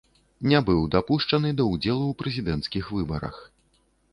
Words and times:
Не 0.51 0.61
быў 0.69 0.79
дапушчаны 0.95 1.51
да 1.59 1.67
ўдзелу 1.73 2.05
ў 2.07 2.13
прэзідэнцкіх 2.23 2.91
выбарах. 2.95 3.35